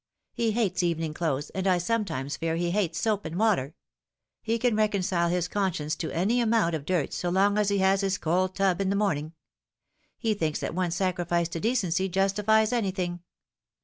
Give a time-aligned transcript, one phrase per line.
[0.33, 3.75] He hates evening clothes, and I sometimes fear he hates soap and water.
[4.41, 8.01] He can reconcile his conscience to any amount of dirt so long as he has
[8.01, 9.33] his cold tub in the morning.
[10.17, 13.19] He thinks that one sacrifice to decency justifies anything.